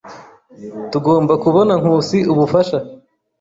Tugomba 0.91 1.33
kubona 1.43 1.73
Nkusi 1.81 2.17
ubufasha. 2.31 2.77